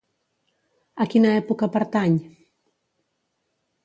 A 1.03 1.05
quina 1.11 1.33
època 1.41 1.69
pertany? 1.75 2.15